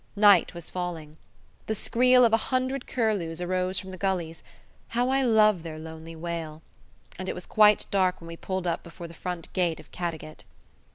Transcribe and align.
Night 0.15 0.55
was 0.55 0.71
falling. 0.71 1.17
The 1.67 1.75
skreel 1.75 2.25
of 2.25 2.33
a 2.33 2.49
hundred 2.49 2.87
curlews 2.87 3.39
arose 3.39 3.77
from 3.79 3.91
the 3.91 3.99
gullies 3.99 4.41
how 4.87 5.09
I 5.09 5.21
love 5.21 5.61
their 5.61 5.77
lonely 5.77 6.15
wail! 6.15 6.63
and 7.19 7.29
it 7.29 7.35
was 7.35 7.45
quite 7.45 7.85
dark 7.91 8.19
when 8.19 8.27
we 8.27 8.35
pulled 8.35 8.65
up 8.65 8.81
before 8.81 9.07
the 9.07 9.13
front 9.13 9.53
gate 9.53 9.79
of 9.79 9.91
Caddagat. 9.91 10.43